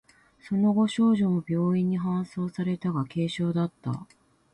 [0.41, 4.07] その後、少女も病院に搬送されたが、軽傷だった。